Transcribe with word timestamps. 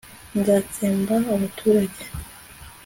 nzatsemba 0.39 1.15
abaturage 1.33 2.03